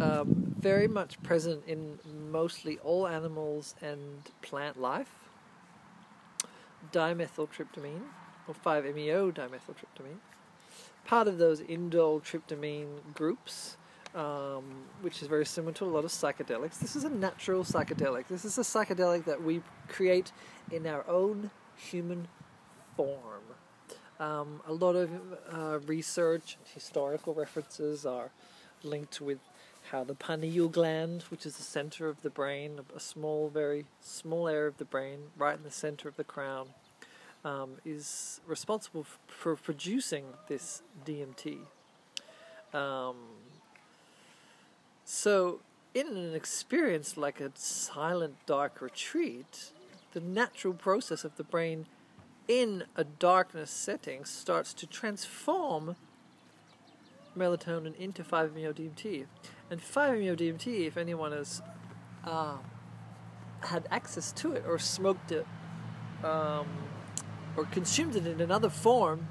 um, 0.00 0.54
very 0.58 0.88
much 0.88 1.22
present 1.22 1.62
in 1.66 1.98
mostly 2.30 2.78
all 2.78 3.06
animals 3.06 3.74
and 3.80 4.30
plant 4.42 4.80
life. 4.80 5.12
Dimethyltryptamine, 6.92 8.02
or 8.46 8.54
5-MeO-dimethyltryptamine, 8.54 10.20
part 11.04 11.28
of 11.28 11.38
those 11.38 11.60
indole 11.60 12.22
tryptamine 12.22 13.14
groups 13.14 13.76
um, 14.14 14.64
which 15.02 15.22
is 15.22 15.28
very 15.28 15.46
similar 15.46 15.72
to 15.74 15.84
a 15.84 15.86
lot 15.86 16.04
of 16.04 16.10
psychedelics. 16.10 16.78
This 16.78 16.96
is 16.96 17.04
a 17.04 17.10
natural 17.10 17.64
psychedelic. 17.64 18.26
This 18.28 18.44
is 18.44 18.58
a 18.58 18.62
psychedelic 18.62 19.24
that 19.24 19.42
we 19.42 19.62
create 19.88 20.32
in 20.70 20.86
our 20.86 21.08
own 21.08 21.50
human 21.76 22.28
form. 22.96 23.42
Um, 24.18 24.60
a 24.66 24.72
lot 24.72 24.96
of 24.96 25.10
uh, 25.52 25.78
research 25.86 26.56
and 26.58 26.68
historical 26.74 27.34
references 27.34 28.04
are 28.04 28.30
linked 28.82 29.20
with 29.20 29.38
how 29.90 30.04
the 30.04 30.14
pineal 30.14 30.68
gland, 30.68 31.22
which 31.30 31.46
is 31.46 31.56
the 31.56 31.62
center 31.62 32.08
of 32.08 32.22
the 32.22 32.30
brain, 32.30 32.80
a 32.94 33.00
small, 33.00 33.48
very 33.48 33.86
small 34.00 34.48
area 34.48 34.68
of 34.68 34.78
the 34.78 34.84
brain, 34.84 35.18
right 35.36 35.56
in 35.56 35.62
the 35.62 35.70
center 35.70 36.08
of 36.08 36.16
the 36.16 36.24
crown, 36.24 36.68
um, 37.44 37.76
is 37.84 38.40
responsible 38.46 39.06
for 39.26 39.56
producing 39.56 40.24
this 40.48 40.82
DMT. 41.06 41.58
Um, 42.74 43.16
so, 45.04 45.60
in 45.94 46.06
an 46.08 46.34
experience 46.34 47.16
like 47.16 47.40
a 47.40 47.50
silent, 47.54 48.36
dark 48.46 48.82
retreat, 48.82 49.72
the 50.12 50.20
natural 50.20 50.74
process 50.74 51.24
of 51.24 51.36
the 51.36 51.44
brain 51.44 51.86
in 52.46 52.84
a 52.96 53.04
darkness 53.04 53.70
setting 53.70 54.24
starts 54.24 54.74
to 54.74 54.86
transform 54.86 55.96
melatonin 57.36 57.96
into 57.96 58.22
5-MeO-DMT. 58.22 59.26
And 59.70 59.80
5-MeO-DMT, 59.80 60.86
if 60.86 60.96
anyone 60.96 61.32
has 61.32 61.60
uh, 62.24 62.56
had 63.60 63.86
access 63.90 64.32
to 64.32 64.52
it 64.52 64.64
or 64.66 64.78
smoked 64.78 65.30
it 65.30 65.46
um, 66.24 66.66
or 67.56 67.64
consumed 67.66 68.16
it 68.16 68.26
in 68.26 68.40
another 68.40 68.70
form, 68.70 69.28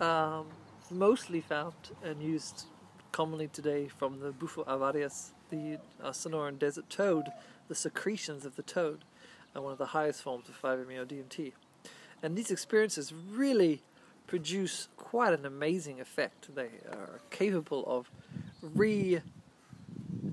um, 0.00 0.46
mostly 0.90 1.40
found 1.40 1.74
and 2.02 2.20
used 2.20 2.64
commonly 3.12 3.46
today 3.46 3.86
from 3.86 4.18
the 4.18 4.32
Bufo 4.32 4.64
alvarius, 4.64 5.30
the 5.50 5.78
uh, 6.02 6.10
Sonoran 6.10 6.58
desert 6.58 6.90
toad, 6.90 7.30
the 7.68 7.74
secretions 7.76 8.44
of 8.44 8.56
the 8.56 8.62
toad, 8.62 9.04
are 9.54 9.62
one 9.62 9.70
of 9.70 9.78
the 9.78 9.86
highest 9.86 10.20
forms 10.20 10.48
of 10.48 10.60
5-MeO-DMT. 10.60 11.52
And 12.22 12.36
these 12.36 12.50
experiences 12.50 13.12
really 13.12 13.82
produce 14.26 14.88
quite 14.96 15.32
an 15.32 15.46
amazing 15.46 16.00
effect. 16.00 16.54
They 16.54 16.70
are 16.90 17.20
capable 17.30 17.84
of 17.86 18.10
re 18.72 19.20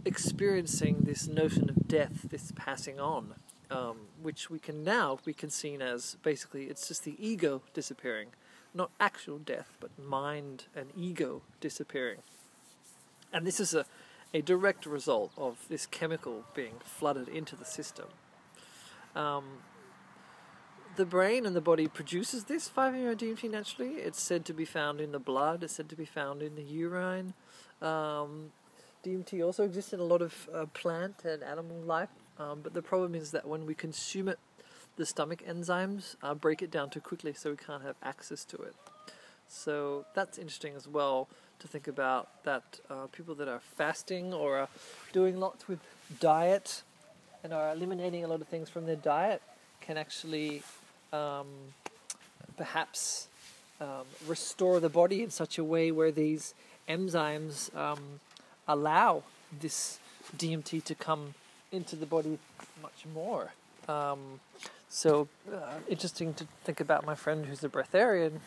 experiencing 0.06 1.02
this 1.02 1.28
notion 1.28 1.70
of 1.70 1.88
death, 1.88 2.26
this 2.30 2.52
passing 2.56 3.00
on, 3.00 3.36
um, 3.70 3.98
which 4.22 4.50
we 4.50 4.60
can 4.60 4.84
now 4.84 5.20
be 5.26 5.36
seen 5.50 5.82
as 5.82 6.18
basically 6.24 6.66
it's 6.66 6.88
just 6.88 7.04
the 7.04 7.16
ego 7.20 7.62
disappearing, 7.74 8.30
not 8.74 8.90
actual 9.00 9.38
death, 9.38 9.78
but 9.80 9.92
mind 10.00 10.66
and 10.76 10.90
ego 10.98 11.42
disappearing. 11.60 12.20
And 13.34 13.46
this 13.46 13.60
is 13.60 13.74
a, 13.74 13.86
a 14.34 14.42
direct 14.42 14.86
result 14.86 15.32
of 15.38 15.66
this 15.70 15.86
chemical 15.86 16.46
being 16.54 16.76
flooded 16.84 17.28
into 17.28 17.56
the 17.56 17.66
system. 17.66 18.08
Um, 19.16 19.44
the 21.02 21.06
brain 21.08 21.48
and 21.48 21.56
the 21.56 21.62
body 21.62 21.88
produces 21.88 22.44
this 22.44 22.70
5-MeO-DMT 22.70 23.50
naturally. 23.50 23.94
It's 23.94 24.22
said 24.22 24.46
to 24.46 24.54
be 24.54 24.66
found 24.66 25.02
in 25.02 25.12
the 25.12 25.18
blood. 25.18 25.64
It's 25.64 25.74
said 25.74 25.90
to 25.90 25.96
be 25.96 26.06
found 26.06 26.44
in 26.44 26.54
the 26.54 26.62
urine. 26.62 27.34
Um, 27.82 28.52
DMT 29.04 29.44
also 29.44 29.64
exists 29.64 29.94
in 29.94 30.00
a 30.00 30.04
lot 30.04 30.22
of 30.22 30.48
uh, 30.54 30.68
plant 30.76 31.26
and 31.26 31.42
animal 31.42 31.78
life, 31.78 32.10
um, 32.38 32.60
but 32.62 32.76
the 32.76 32.84
problem 32.84 33.16
is 33.16 33.32
that 33.32 33.48
when 33.48 33.66
we 33.66 33.74
consume 33.74 34.28
it, 34.28 34.38
the 34.96 35.08
stomach 35.08 35.42
enzymes 35.44 36.18
uh, 36.22 36.36
break 36.36 36.62
it 36.62 36.70
down 36.70 36.92
too 36.92 37.02
quickly, 37.02 37.34
so 37.34 37.50
we 37.50 37.58
can't 37.58 37.82
have 37.82 37.96
access 38.04 38.46
to 38.46 38.58
it. 38.58 38.76
So 39.48 40.06
that's 40.14 40.38
interesting 40.38 40.76
as 40.76 40.88
well 40.88 41.30
to 41.58 41.68
think 41.68 41.88
about 41.88 42.44
that 42.44 42.80
uh, 42.92 43.08
people 43.12 43.34
that 43.36 43.48
are 43.48 43.62
fasting 43.76 44.36
or 44.36 44.60
are 44.60 44.70
doing 45.14 45.40
lots 45.40 45.68
with 45.68 45.80
diet 46.20 46.84
and 47.44 47.54
are 47.54 47.72
eliminating 47.72 48.24
a 48.24 48.28
lot 48.28 48.40
of 48.40 48.48
things 48.48 48.70
from 48.70 48.86
their 48.86 48.98
diet 48.98 49.42
can 49.82 49.98
actually 49.98 50.62
um, 51.14 51.48
perhaps 52.58 53.28
um, 53.80 54.06
restore 54.28 54.80
the 54.80 54.90
body 54.90 55.24
in 55.24 55.30
such 55.30 55.58
a 55.58 55.64
way 55.64 55.92
where 55.92 56.12
these 56.12 56.54
enzymes 56.88 57.76
um, 57.76 58.20
allow 58.68 59.24
this 59.60 60.00
DMT 60.38 60.84
to 60.84 60.96
come 60.96 61.34
into 61.72 61.96
the 61.96 62.06
body 62.06 62.38
much 62.82 63.06
more. 63.14 63.54
Um, 63.88 64.40
so 64.90 65.28
uh, 65.52 65.74
interesting 65.90 66.34
to 66.36 66.46
think 66.64 66.80
about 66.80 67.06
my 67.06 67.16
friend 67.16 67.46
who's 67.46 67.64
a 67.64 67.70
breatharian 67.70 68.40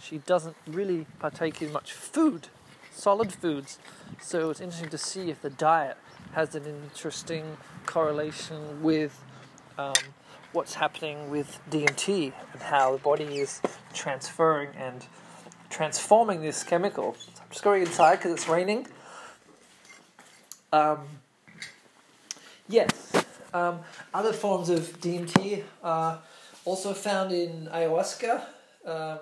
she 0.00 0.18
doesn't 0.18 0.56
really 0.66 1.06
partake 1.18 1.62
in 1.62 1.72
much 1.72 1.92
food, 1.92 2.48
solid 2.92 3.32
foods. 3.32 3.78
So 4.20 4.50
it's 4.50 4.60
interesting 4.60 4.90
to 4.90 4.98
see 4.98 5.30
if 5.30 5.40
the 5.42 5.50
diet 5.50 5.96
has 6.32 6.54
an 6.54 6.64
interesting 6.66 7.56
correlation 7.86 8.82
with 8.82 9.22
um, 9.78 9.94
what's 10.56 10.72
happening 10.72 11.28
with 11.28 11.60
DMT 11.70 12.32
and 12.54 12.62
how 12.62 12.92
the 12.92 12.98
body 12.98 13.24
is 13.24 13.60
transferring 13.92 14.70
and 14.74 15.06
transforming 15.68 16.40
this 16.40 16.64
chemical. 16.64 17.14
So 17.14 17.42
I'm 17.42 17.50
just 17.50 17.62
going 17.62 17.82
inside 17.82 18.16
because 18.16 18.32
it's 18.32 18.48
raining. 18.48 18.86
Um, 20.72 21.00
yes, 22.70 23.12
um, 23.52 23.80
other 24.14 24.32
forms 24.32 24.70
of 24.70 24.98
DMT 24.98 25.62
are 25.84 26.20
also 26.64 26.94
found 26.94 27.32
in 27.32 27.68
ayahuasca. 27.70 28.42
Um, 28.86 29.18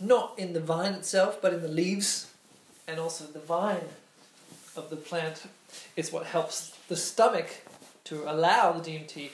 not 0.00 0.34
in 0.36 0.52
the 0.52 0.60
vine 0.60 0.94
itself, 0.94 1.40
but 1.40 1.54
in 1.54 1.62
the 1.62 1.68
leaves, 1.68 2.32
and 2.88 2.98
also 2.98 3.24
the 3.26 3.38
vine 3.38 3.86
of 4.76 4.90
the 4.90 4.96
plant 4.96 5.44
is 5.94 6.10
what 6.10 6.26
helps 6.26 6.76
the 6.88 6.96
stomach 6.96 7.62
to 8.02 8.28
allow 8.28 8.72
the 8.72 8.90
DMT 8.90 9.30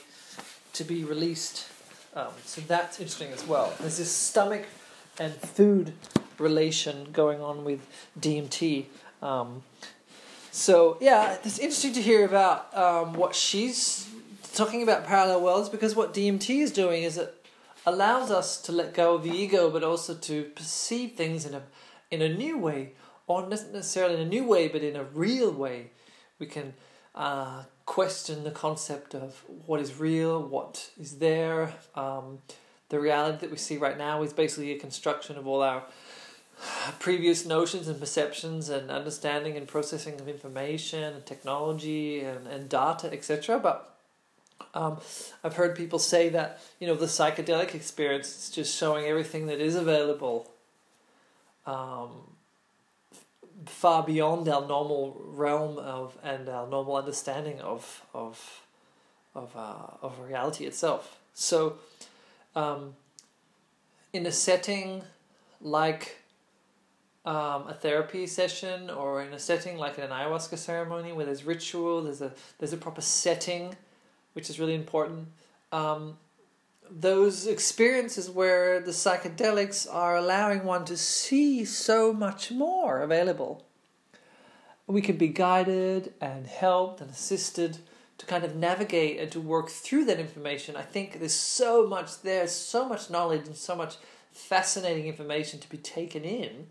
to 0.73 0.83
be 0.83 1.03
released. 1.03 1.67
Um, 2.15 2.29
so 2.45 2.61
that's 2.61 2.99
interesting 2.99 3.31
as 3.31 3.45
well. 3.45 3.73
There's 3.79 3.97
this 3.97 4.11
stomach 4.11 4.65
and 5.19 5.33
food 5.33 5.93
relation 6.37 7.11
going 7.11 7.41
on 7.41 7.63
with 7.63 7.87
DMT. 8.19 8.85
Um, 9.21 9.63
so 10.51 10.97
yeah, 10.99 11.37
it's 11.43 11.59
interesting 11.59 11.93
to 11.93 12.01
hear 12.01 12.25
about 12.25 12.75
um, 12.75 13.13
what 13.13 13.35
she's 13.35 14.09
talking 14.53 14.83
about 14.83 15.05
parallel 15.05 15.41
worlds 15.41 15.69
because 15.69 15.95
what 15.95 16.13
DMT 16.13 16.61
is 16.61 16.71
doing 16.71 17.03
is 17.03 17.17
it 17.17 17.33
allows 17.85 18.31
us 18.31 18.61
to 18.61 18.71
let 18.71 18.93
go 18.93 19.15
of 19.15 19.23
the 19.23 19.31
ego, 19.31 19.69
but 19.69 19.83
also 19.83 20.13
to 20.13 20.43
perceive 20.43 21.13
things 21.13 21.45
in 21.45 21.53
a 21.53 21.63
in 22.09 22.21
a 22.21 22.27
new 22.27 22.57
way, 22.57 22.91
or 23.27 23.41
not 23.41 23.49
necessarily 23.71 24.15
in 24.15 24.21
a 24.21 24.25
new 24.25 24.43
way, 24.43 24.67
but 24.67 24.83
in 24.83 24.95
a 24.97 25.03
real 25.03 25.51
way. 25.51 25.91
We 26.39 26.45
can 26.45 26.73
uh, 27.15 27.63
question 27.85 28.43
the 28.43 28.51
concept 28.51 29.13
of 29.15 29.43
what 29.65 29.79
is 29.79 29.99
real, 29.99 30.41
what 30.41 30.91
is 30.99 31.17
there. 31.17 31.73
Um, 31.95 32.39
the 32.89 32.99
reality 32.99 33.39
that 33.41 33.51
we 33.51 33.57
see 33.57 33.77
right 33.77 33.97
now 33.97 34.21
is 34.21 34.33
basically 34.33 34.71
a 34.71 34.79
construction 34.79 35.37
of 35.37 35.47
all 35.47 35.61
our 35.61 35.83
previous 36.99 37.45
notions 37.45 37.87
and 37.87 37.99
perceptions 37.99 38.69
and 38.69 38.91
understanding 38.91 39.57
and 39.57 39.67
processing 39.67 40.19
of 40.19 40.27
information 40.27 41.03
and 41.03 41.25
technology 41.25 42.21
and, 42.21 42.47
and 42.47 42.69
data, 42.69 43.11
etc. 43.11 43.59
But 43.59 43.87
Um, 44.73 44.99
I've 45.43 45.55
heard 45.55 45.75
people 45.75 45.99
say 45.99 46.29
that 46.29 46.59
you 46.79 46.87
know 46.87 46.95
the 46.95 47.07
psychedelic 47.07 47.73
experience 47.75 48.27
is 48.37 48.49
just 48.51 48.77
showing 48.77 49.05
everything 49.05 49.47
that 49.47 49.59
is 49.59 49.75
available, 49.75 50.51
um, 51.65 52.11
far 53.81 54.03
beyond 54.03 54.47
our 54.47 54.61
normal 54.67 55.19
realm 55.25 55.79
of 55.79 56.15
and 56.23 56.47
our 56.47 56.67
normal 56.67 56.95
understanding 56.95 57.59
of 57.61 58.05
of 58.13 58.35
of 59.33 59.49
uh, 59.55 60.05
of 60.05 60.19
reality 60.19 60.65
itself. 60.65 61.19
So, 61.33 61.77
um, 62.55 62.93
in 64.13 64.27
a 64.27 64.31
setting 64.31 65.01
like 65.61 66.19
um, 67.25 67.67
a 67.67 67.73
therapy 67.73 68.27
session 68.27 68.91
or 68.91 69.23
in 69.23 69.33
a 69.33 69.39
setting 69.39 69.77
like 69.77 69.97
an 69.97 70.11
ayahuasca 70.11 70.59
ceremony 70.59 71.11
where 71.11 71.25
there's 71.25 71.43
ritual, 71.43 72.03
there's 72.03 72.21
a 72.21 72.31
there's 72.59 72.73
a 72.73 72.77
proper 72.77 73.01
setting, 73.01 73.75
which 74.33 74.47
is 74.51 74.59
really 74.59 74.75
important. 74.75 75.29
Um, 75.71 76.19
those 76.87 77.47
experiences 77.47 78.29
where 78.29 78.79
the 78.79 78.91
psychedelics 78.91 79.91
are 79.91 80.17
allowing 80.17 80.65
one 80.65 80.85
to 80.85 80.97
see 80.97 81.65
so 81.65 82.13
much 82.13 82.51
more 82.51 83.01
available. 83.01 83.65
We 84.91 85.01
can 85.01 85.15
be 85.15 85.29
guided 85.29 86.13
and 86.19 86.45
helped 86.47 86.99
and 86.99 87.09
assisted 87.09 87.77
to 88.17 88.25
kind 88.25 88.43
of 88.43 88.57
navigate 88.57 89.19
and 89.19 89.31
to 89.31 89.39
work 89.39 89.69
through 89.69 90.03
that 90.05 90.19
information. 90.19 90.75
I 90.75 90.81
think 90.81 91.19
there's 91.19 91.33
so 91.33 91.87
much 91.87 92.21
there, 92.23 92.45
so 92.47 92.87
much 92.87 93.09
knowledge 93.09 93.47
and 93.47 93.55
so 93.55 93.73
much 93.73 93.95
fascinating 94.33 95.07
information 95.07 95.61
to 95.61 95.69
be 95.69 95.77
taken 95.77 96.23
in 96.23 96.67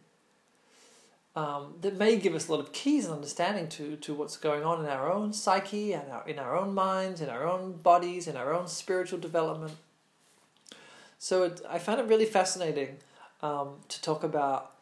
um, 1.34 1.76
that 1.80 1.96
may 1.96 2.16
give 2.16 2.34
us 2.34 2.48
a 2.48 2.52
lot 2.52 2.60
of 2.60 2.72
keys 2.72 3.06
and 3.06 3.14
understanding 3.14 3.68
to, 3.68 3.96
to 3.96 4.12
what's 4.12 4.36
going 4.36 4.64
on 4.64 4.84
in 4.84 4.90
our 4.90 5.10
own 5.10 5.32
psyche 5.32 5.94
and 5.94 6.10
our, 6.10 6.28
in 6.28 6.38
our 6.38 6.58
own 6.58 6.74
minds, 6.74 7.22
in 7.22 7.30
our 7.30 7.48
own 7.48 7.72
bodies, 7.72 8.28
in 8.28 8.36
our 8.36 8.52
own 8.52 8.68
spiritual 8.68 9.18
development. 9.18 9.72
So 11.18 11.44
it, 11.44 11.62
I 11.68 11.78
found 11.78 12.00
it 12.00 12.06
really 12.06 12.26
fascinating 12.26 12.98
um, 13.42 13.76
to 13.88 14.02
talk 14.02 14.22
about 14.24 14.72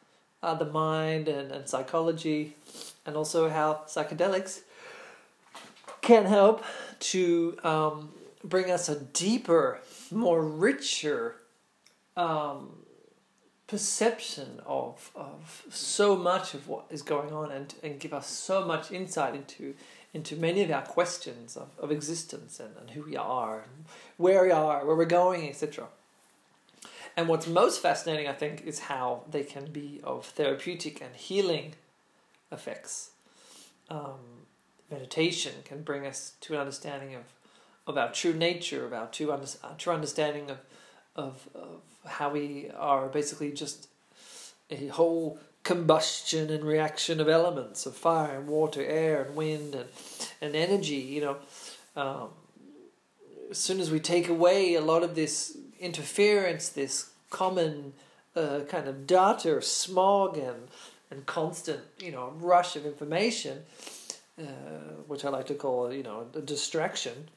uh, 0.43 0.55
the 0.55 0.67
mind 0.67 1.29
and, 1.29 1.53
and 1.53 1.69
psychology 1.69 2.55
and 3.09 3.17
also 3.17 3.49
how 3.49 3.81
psychedelics 3.87 4.61
can 6.03 6.27
help 6.27 6.63
to 7.01 7.57
um, 7.65 8.11
bring 8.45 8.71
us 8.71 8.89
a 8.89 9.01
deeper, 9.01 9.81
more 10.13 10.45
richer 10.45 11.37
um, 12.17 12.85
perception 13.67 14.61
of 14.67 15.11
of 15.15 15.63
so 15.71 16.17
much 16.17 16.55
of 16.55 16.69
what 16.69 16.87
is 16.91 17.03
going 17.03 17.33
on 17.33 17.51
and 17.51 17.75
and 17.83 18.01
give 18.01 18.15
us 18.15 18.27
so 18.27 18.65
much 18.65 18.91
insight 18.91 19.35
into 19.35 19.75
into 20.15 20.35
many 20.37 20.63
of 20.63 20.71
our 20.71 20.83
questions 20.83 21.55
of, 21.55 21.69
of 21.79 21.93
existence 21.93 22.59
and, 22.59 22.75
and 22.81 22.91
who 22.91 23.03
we 23.03 23.15
are 23.15 23.61
and 23.61 23.85
where 24.17 24.43
we 24.43 24.51
are 24.51 24.87
where 24.87 24.97
we're 24.97 25.05
going 25.05 25.47
etc 25.47 25.87
and 27.15 27.29
what's 27.29 27.47
most 27.47 27.83
fascinating 27.83 28.27
i 28.27 28.33
think 28.33 28.63
is 28.63 28.79
how 28.79 29.23
they 29.31 29.43
can 29.43 29.67
be 29.71 30.01
of 30.03 30.25
therapeutic 30.25 31.03
and 31.03 31.15
healing 31.15 31.75
effects 32.51 33.11
um, 33.91 34.47
meditation 34.91 35.53
can 35.65 35.83
bring 35.83 36.07
us 36.07 36.33
to 36.41 36.55
an 36.55 36.61
understanding 36.61 37.15
of 37.15 37.23
of 37.87 37.97
our 37.97 38.13
true 38.13 38.35
nature 38.35 38.85
of 38.85 38.93
our 38.93 39.07
true, 39.07 39.33
under, 39.33 39.47
our 39.65 39.75
true 39.77 39.93
understanding 39.93 40.51
of 40.51 40.59
of, 41.17 41.49
of 41.55 41.81
how 42.07 42.31
we 42.31 42.71
are 42.77 43.09
basically 43.09 43.51
just 43.51 43.89
a 44.71 44.89
whole 44.89 45.39
combustion 45.65 46.51
and 46.51 46.65
reaction 46.65 47.21
of 47.21 47.29
elements 47.29 47.87
of 47.87 47.97
fire 47.97 48.39
and 48.39 48.47
water, 48.47 48.85
air 48.85 49.23
and 49.23 49.35
wind 49.35 49.75
and 49.75 49.89
and 50.41 50.55
energy. 50.55 50.95
You 50.95 51.21
know, 51.21 51.37
um, 51.97 52.29
as 53.51 53.59
soon 53.59 53.81
as 53.81 53.91
we 53.91 54.01
take 54.01 54.29
away 54.29 54.75
a 54.75 54.81
lot 54.81 55.03
of 55.03 55.15
this 55.15 55.57
interference, 55.81 56.69
this 56.69 57.11
common 57.31 57.95
uh, 58.37 58.61
kind 58.69 58.87
of 58.87 59.07
data, 59.07 59.61
smog, 59.61 60.37
and 60.37 60.69
and 61.11 61.27
constant 61.27 61.81
you 61.99 62.13
know 62.13 62.33
rush 62.39 62.77
of 62.77 62.87
information, 62.87 63.63
uh, 64.39 64.43
which 65.07 65.25
I 65.25 65.29
like 65.29 65.47
to 65.47 65.55
call 65.55 65.93
you 65.93 66.03
know 66.03 66.27
a 66.35 66.41
distraction 66.41 67.29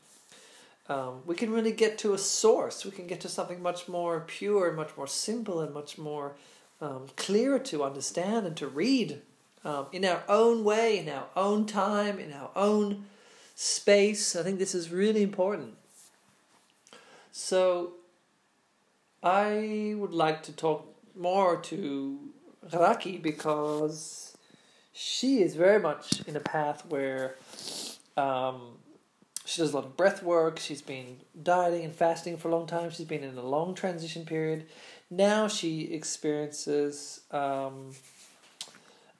um, 0.92 1.22
we 1.26 1.36
can 1.36 1.52
really 1.52 1.72
get 1.72 1.98
to 2.00 2.14
a 2.14 2.18
source. 2.18 2.84
We 2.84 2.92
can 2.92 3.08
get 3.08 3.22
to 3.22 3.30
something 3.30 3.62
much 3.62 3.88
more 3.88 4.22
pure, 4.22 4.74
much 4.74 4.98
more 4.98 5.08
simple, 5.08 5.62
and 5.62 5.74
much 5.74 5.98
more 5.98 6.36
um, 6.82 7.08
clear 7.16 7.60
to 7.60 7.84
understand 7.84 8.46
and 8.46 8.58
to 8.58 8.68
read 8.68 9.22
um, 9.64 9.86
in 9.94 10.04
our 10.04 10.24
own 10.28 10.66
way, 10.66 11.00
in 11.00 11.08
our 11.08 11.28
own 11.36 11.66
time, 11.66 12.20
in 12.20 12.34
our 12.34 12.50
own 12.58 13.06
space. 13.56 14.36
I 14.36 14.44
think 14.44 14.60
this 14.60 14.76
is 14.76 14.92
really 14.92 15.24
important. 15.24 15.76
So, 17.32 17.94
I 19.24 19.94
would 19.98 20.14
like 20.14 20.44
to 20.44 20.52
talk 20.52 20.94
more 21.16 21.56
to 21.62 22.20
Raki 22.74 23.18
because 23.18 24.38
she 24.94 25.42
is 25.42 25.56
very 25.56 25.80
much 25.80 26.22
in 26.28 26.36
a 26.36 26.40
path 26.40 26.86
where 26.88 27.36
um, 28.18 28.78
she 29.46 29.62
does 29.62 29.74
a 29.74 29.76
lot 29.76 29.86
of 29.86 29.98
breath 29.98 30.22
work. 30.24 30.60
She's 30.60 30.82
been 30.82 31.18
dieting 31.42 31.84
and 31.84 31.96
fasting 31.96 32.38
for 32.38 32.50
a 32.50 32.52
long 32.52 32.68
time. 32.68 32.92
She's 32.92 33.08
been 33.08 33.24
in 33.24 33.38
a 33.38 33.46
long 33.46 33.74
transition 33.74 34.26
period. 34.26 34.66
Now 35.10 35.48
she 35.48 35.94
experiences 35.94 37.22
um, 37.32 37.92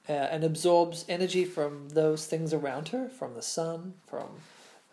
uh, 0.08 0.12
and 0.12 0.44
absorbs 0.44 1.04
energy 1.08 1.44
from 1.44 1.90
those 1.90 2.26
things 2.26 2.54
around 2.54 2.88
her, 2.88 3.08
from 3.08 3.34
the 3.34 3.42
sun, 3.42 3.94
from 4.06 4.28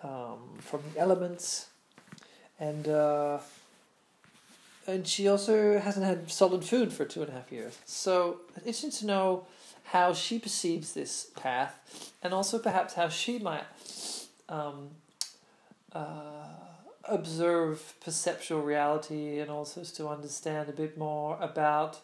um, 0.02 0.58
from 0.60 0.82
the 0.94 1.00
elements, 1.00 1.68
and 2.60 2.88
uh, 2.88 3.40
and 4.90 5.08
she 5.08 5.28
also 5.28 5.80
hasn't 5.80 6.06
had 6.06 6.30
solid 6.32 6.64
food 6.64 6.92
for 6.92 7.06
two 7.06 7.22
and 7.22 7.30
a 7.30 7.34
half 7.34 7.52
years. 7.52 7.78
So 7.86 8.42
it's 8.56 8.66
interesting 8.66 8.92
to 8.92 9.06
know 9.06 9.48
how 9.86 10.14
she 10.14 10.40
perceives 10.40 10.94
this 10.94 11.32
path, 11.36 12.14
and 12.22 12.34
also 12.34 12.60
perhaps 12.60 12.94
how 12.94 13.10
she 13.10 13.40
might 13.40 13.64
um, 14.48 14.90
uh, 15.94 16.60
observe 17.06 17.96
perceptual 18.02 18.62
reality 18.62 19.40
and 19.40 19.50
also 19.50 19.84
to 19.84 20.08
understand 20.08 20.70
a 20.70 20.74
bit 20.74 20.98
more 20.98 21.38
about 21.42 22.00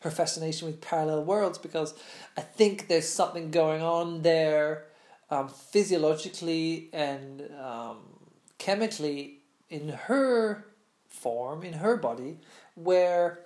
her 0.00 0.10
fascination 0.10 0.66
with 0.66 0.80
parallel 0.80 1.24
worlds 1.24 1.58
because 1.58 1.94
I 2.36 2.42
think 2.42 2.88
there's 2.88 3.08
something 3.08 3.50
going 3.50 3.82
on 3.82 4.22
there 4.22 4.84
um, 5.30 5.48
physiologically 5.48 6.88
and 6.92 7.48
um, 7.60 7.98
chemically 8.58 9.38
in 9.70 9.88
her 9.88 10.66
form, 11.22 11.62
in 11.62 11.74
her 11.74 11.96
body, 11.96 12.38
where 12.74 13.40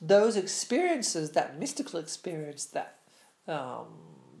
those 0.00 0.36
experiences, 0.36 1.30
that 1.32 1.58
mystical 1.58 2.00
experience, 2.00 2.64
that 2.66 2.98
um, 3.46 3.86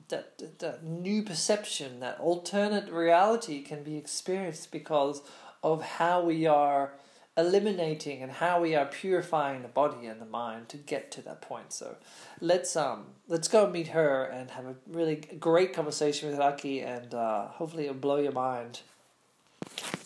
that, 0.08 0.58
that 0.58 0.84
new 0.84 1.22
perception, 1.22 2.00
that 2.00 2.20
alternate 2.20 2.92
reality 2.92 3.62
can 3.62 3.82
be 3.82 3.96
experienced 3.96 4.70
because 4.70 5.22
of 5.62 5.82
how 5.82 6.22
we 6.22 6.46
are 6.46 6.92
eliminating 7.36 8.22
and 8.22 8.30
how 8.30 8.60
we 8.60 8.74
are 8.74 8.84
purifying 8.84 9.62
the 9.62 9.68
body 9.68 10.06
and 10.06 10.20
the 10.20 10.26
mind 10.26 10.68
to 10.68 10.76
get 10.76 11.10
to 11.10 11.22
that 11.22 11.40
point. 11.40 11.72
So 11.72 11.96
let's 12.40 12.76
um 12.76 13.06
let's 13.26 13.48
go 13.48 13.70
meet 13.70 13.88
her 13.88 14.24
and 14.24 14.50
have 14.50 14.66
a 14.66 14.74
really 14.86 15.16
great 15.16 15.72
conversation 15.72 16.28
with 16.28 16.38
Raki 16.38 16.80
and 16.80 17.14
uh, 17.14 17.48
hopefully 17.48 17.84
it'll 17.84 17.94
blow 17.94 18.18
your 18.18 18.32
mind. 18.32 18.80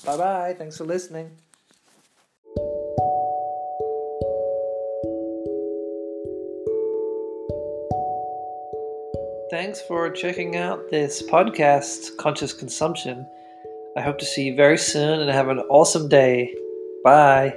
Bye 0.05 0.17
bye. 0.17 0.55
Thanks 0.57 0.77
for 0.79 0.85
listening. 0.85 1.33
Thanks 9.57 9.81
for 9.81 10.11
checking 10.11 10.57
out 10.57 10.91
this 10.91 11.23
podcast, 11.23 12.15
Conscious 12.19 12.53
Consumption. 12.53 13.27
I 13.97 14.03
hope 14.03 14.19
to 14.19 14.27
see 14.27 14.49
you 14.49 14.55
very 14.55 14.77
soon 14.77 15.21
and 15.21 15.31
have 15.31 15.49
an 15.49 15.61
awesome 15.61 16.11
day. 16.11 16.55
Bye. 17.03 17.57